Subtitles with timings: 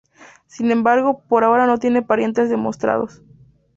[0.47, 3.21] Sin embargo, por ahora no tiene parientes demostrados.